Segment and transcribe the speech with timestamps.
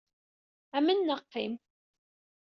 [0.77, 1.53] Amen neɣ qim.